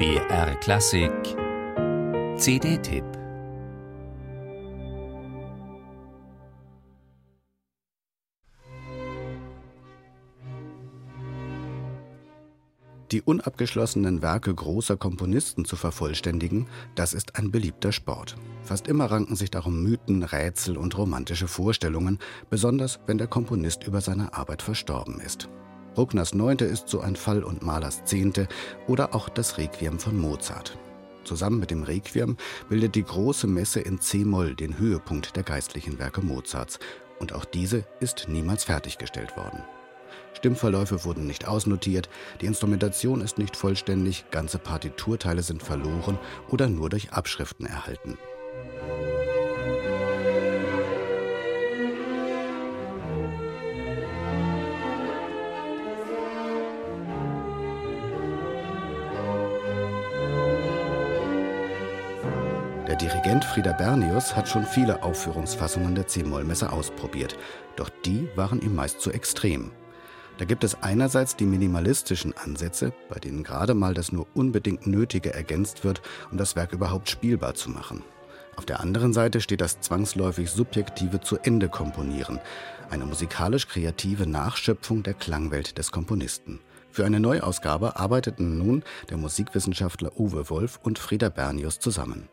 BR 0.00 0.54
Klassik 0.60 1.12
CD-Tipp 2.38 3.04
Die 13.10 13.20
unabgeschlossenen 13.20 14.22
Werke 14.22 14.54
großer 14.54 14.96
Komponisten 14.96 15.66
zu 15.66 15.76
vervollständigen, 15.76 16.66
das 16.94 17.12
ist 17.12 17.36
ein 17.36 17.50
beliebter 17.50 17.92
Sport. 17.92 18.36
Fast 18.62 18.88
immer 18.88 19.10
ranken 19.10 19.36
sich 19.36 19.50
darum 19.50 19.82
Mythen, 19.82 20.22
Rätsel 20.22 20.78
und 20.78 20.96
romantische 20.96 21.46
Vorstellungen, 21.46 22.18
besonders 22.48 23.00
wenn 23.04 23.18
der 23.18 23.26
Komponist 23.26 23.86
über 23.86 24.00
seine 24.00 24.32
Arbeit 24.32 24.62
verstorben 24.62 25.20
ist. 25.20 25.50
Bruckners 25.94 26.34
Neunte 26.34 26.64
ist 26.64 26.88
so 26.88 27.00
ein 27.00 27.16
Fall 27.16 27.42
und 27.42 27.62
Mahlers 27.62 28.04
Zehnte 28.04 28.48
oder 28.86 29.14
auch 29.14 29.28
das 29.28 29.58
Requiem 29.58 29.98
von 29.98 30.18
Mozart. 30.18 30.78
Zusammen 31.24 31.60
mit 31.60 31.70
dem 31.70 31.82
Requiem 31.82 32.36
bildet 32.68 32.94
die 32.94 33.04
große 33.04 33.46
Messe 33.46 33.80
in 33.80 34.00
C-Moll 34.00 34.54
den 34.54 34.78
Höhepunkt 34.78 35.36
der 35.36 35.42
geistlichen 35.42 35.98
Werke 35.98 36.22
Mozarts. 36.22 36.78
Und 37.18 37.34
auch 37.34 37.44
diese 37.44 37.84
ist 38.00 38.26
niemals 38.28 38.64
fertiggestellt 38.64 39.36
worden. 39.36 39.62
Stimmverläufe 40.32 41.04
wurden 41.04 41.26
nicht 41.26 41.46
ausnotiert, 41.46 42.08
die 42.40 42.46
Instrumentation 42.46 43.20
ist 43.20 43.36
nicht 43.36 43.56
vollständig, 43.56 44.24
ganze 44.30 44.58
Partiturteile 44.58 45.42
sind 45.42 45.62
verloren 45.62 46.18
oder 46.48 46.68
nur 46.68 46.88
durch 46.88 47.12
Abschriften 47.12 47.66
erhalten. 47.66 48.16
Dirigent 63.00 63.46
Frieder 63.46 63.72
Bernius 63.72 64.36
hat 64.36 64.46
schon 64.46 64.66
viele 64.66 65.02
Aufführungsfassungen 65.02 65.94
der 65.94 66.06
C-Moll-Messe 66.06 66.70
ausprobiert, 66.70 67.34
doch 67.76 67.88
die 68.04 68.28
waren 68.36 68.60
ihm 68.60 68.74
meist 68.74 69.00
zu 69.00 69.10
extrem. 69.10 69.70
Da 70.36 70.44
gibt 70.44 70.64
es 70.64 70.82
einerseits 70.82 71.34
die 71.34 71.46
minimalistischen 71.46 72.36
Ansätze, 72.36 72.92
bei 73.08 73.18
denen 73.18 73.42
gerade 73.42 73.72
mal 73.72 73.94
das 73.94 74.12
nur 74.12 74.26
unbedingt 74.34 74.86
Nötige 74.86 75.32
ergänzt 75.32 75.82
wird, 75.82 76.02
um 76.30 76.36
das 76.36 76.56
Werk 76.56 76.74
überhaupt 76.74 77.08
spielbar 77.08 77.54
zu 77.54 77.70
machen. 77.70 78.02
Auf 78.56 78.66
der 78.66 78.80
anderen 78.80 79.14
Seite 79.14 79.40
steht 79.40 79.62
das 79.62 79.80
zwangsläufig 79.80 80.50
subjektive 80.50 81.22
zu 81.22 81.38
Ende 81.38 81.70
komponieren, 81.70 82.38
eine 82.90 83.06
musikalisch 83.06 83.66
kreative 83.66 84.26
Nachschöpfung 84.26 85.02
der 85.02 85.14
Klangwelt 85.14 85.78
des 85.78 85.90
Komponisten. 85.90 86.60
Für 86.90 87.06
eine 87.06 87.20
Neuausgabe 87.20 87.96
arbeiteten 87.96 88.58
nun 88.58 88.82
der 89.08 89.16
Musikwissenschaftler 89.16 90.20
Uwe 90.20 90.50
Wolf 90.50 90.78
und 90.82 90.98
Frieder 90.98 91.30
Bernius 91.30 91.78
zusammen. 91.78 92.28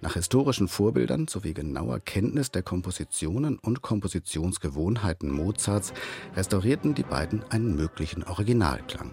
Nach 0.00 0.14
historischen 0.14 0.68
Vorbildern 0.68 1.28
sowie 1.28 1.54
genauer 1.54 2.00
Kenntnis 2.00 2.50
der 2.50 2.62
Kompositionen 2.62 3.58
und 3.58 3.82
Kompositionsgewohnheiten 3.82 5.30
Mozarts 5.30 5.92
restaurierten 6.36 6.94
die 6.94 7.02
beiden 7.02 7.44
einen 7.50 7.76
möglichen 7.76 8.24
Originalklang. 8.24 9.12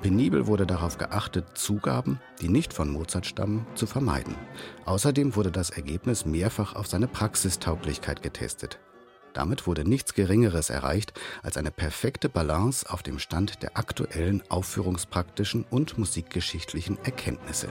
Penibel 0.00 0.46
wurde 0.46 0.66
darauf 0.66 0.96
geachtet, 0.96 1.58
Zugaben, 1.58 2.20
die 2.40 2.48
nicht 2.48 2.72
von 2.72 2.90
Mozart 2.90 3.26
stammen, 3.26 3.66
zu 3.74 3.86
vermeiden. 3.86 4.36
Außerdem 4.84 5.34
wurde 5.34 5.50
das 5.50 5.70
Ergebnis 5.70 6.24
mehrfach 6.24 6.76
auf 6.76 6.86
seine 6.86 7.08
Praxistauglichkeit 7.08 8.22
getestet. 8.22 8.78
Damit 9.32 9.66
wurde 9.66 9.88
nichts 9.88 10.14
Geringeres 10.14 10.70
erreicht 10.70 11.12
als 11.42 11.56
eine 11.56 11.70
perfekte 11.70 12.28
Balance 12.28 12.88
auf 12.88 13.02
dem 13.02 13.18
Stand 13.18 13.62
der 13.62 13.76
aktuellen 13.76 14.42
aufführungspraktischen 14.48 15.64
und 15.68 15.98
musikgeschichtlichen 15.98 16.98
Erkenntnisse. 17.04 17.68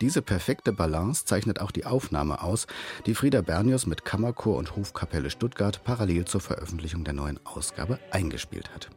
Diese 0.00 0.22
perfekte 0.22 0.72
Balance 0.72 1.24
zeichnet 1.24 1.60
auch 1.60 1.70
die 1.70 1.86
Aufnahme 1.86 2.42
aus, 2.42 2.66
die 3.06 3.14
Frieder 3.14 3.42
Bernius 3.42 3.86
mit 3.86 4.04
Kammerchor 4.04 4.56
und 4.56 4.76
Hofkapelle 4.76 5.30
Stuttgart 5.30 5.84
parallel 5.84 6.24
zur 6.24 6.40
Veröffentlichung 6.40 7.04
der 7.04 7.14
neuen 7.14 7.38
Ausgabe 7.44 7.98
eingespielt 8.10 8.74
hat. 8.74 8.90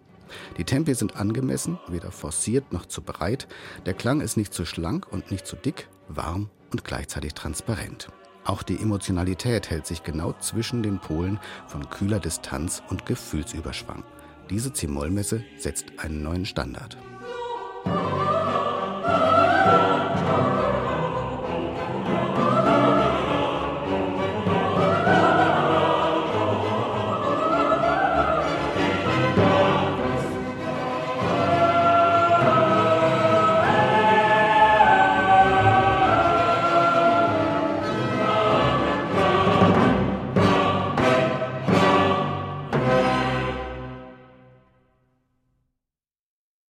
Die 0.58 0.64
Tempi 0.64 0.94
sind 0.94 1.16
angemessen, 1.16 1.80
weder 1.88 2.12
forciert 2.12 2.74
noch 2.74 2.86
zu 2.86 3.02
breit, 3.02 3.48
der 3.86 3.94
Klang 3.94 4.22
ist 4.22 4.38
nicht 4.38 4.54
zu 4.54 4.66
schlank 4.66 5.08
und 5.12 5.32
nicht 5.32 5.46
zu 5.46 5.56
dick, 5.56 5.88
warm 6.10 6.50
und 6.72 6.84
gleichzeitig 6.84 7.34
transparent. 7.34 8.10
Auch 8.44 8.64
die 8.64 8.80
Emotionalität 8.80 9.70
hält 9.70 9.86
sich 9.86 10.04
genau 10.04 10.34
zwischen 10.40 10.82
den 10.82 11.00
Polen 11.00 11.40
von 11.68 11.90
kühler 11.90 12.20
Distanz 12.20 12.82
und 12.90 13.06
Gefühlsüberschwang. 13.06 14.04
Diese 14.50 14.72
C-Moll-Messe 14.72 15.44
setzt 15.58 15.86
einen 15.98 16.24
neuen 16.24 16.46
Standard. 16.46 16.98